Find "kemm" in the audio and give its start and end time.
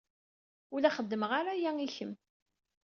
1.95-2.11